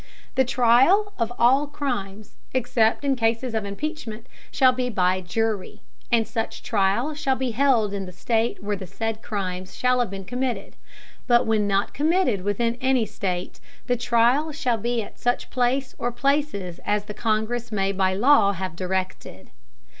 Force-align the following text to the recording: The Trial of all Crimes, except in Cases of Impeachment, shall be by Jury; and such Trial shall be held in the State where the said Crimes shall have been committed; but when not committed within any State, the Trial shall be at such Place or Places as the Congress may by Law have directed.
The 0.33 0.43
Trial 0.43 1.13
of 1.19 1.31
all 1.37 1.67
Crimes, 1.67 2.33
except 2.55 3.05
in 3.05 3.15
Cases 3.15 3.53
of 3.53 3.65
Impeachment, 3.65 4.25
shall 4.49 4.71
be 4.71 4.89
by 4.89 5.21
Jury; 5.21 5.83
and 6.11 6.27
such 6.27 6.63
Trial 6.63 7.13
shall 7.13 7.35
be 7.35 7.51
held 7.51 7.93
in 7.93 8.07
the 8.07 8.11
State 8.11 8.63
where 8.63 8.75
the 8.75 8.87
said 8.87 9.21
Crimes 9.21 9.75
shall 9.75 9.99
have 9.99 10.09
been 10.09 10.25
committed; 10.25 10.75
but 11.27 11.45
when 11.45 11.67
not 11.67 11.93
committed 11.93 12.41
within 12.41 12.79
any 12.81 13.05
State, 13.05 13.59
the 13.85 13.95
Trial 13.95 14.51
shall 14.51 14.77
be 14.77 15.03
at 15.03 15.19
such 15.19 15.51
Place 15.51 15.93
or 15.99 16.11
Places 16.11 16.79
as 16.83 17.05
the 17.05 17.13
Congress 17.13 17.71
may 17.71 17.91
by 17.91 18.15
Law 18.15 18.53
have 18.53 18.75
directed. 18.75 19.51